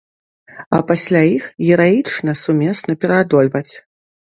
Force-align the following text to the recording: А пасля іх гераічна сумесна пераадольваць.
А 0.77 0.79
пасля 0.91 1.21
іх 1.35 1.43
гераічна 1.67 2.35
сумесна 2.43 2.99
пераадольваць. 3.05 3.69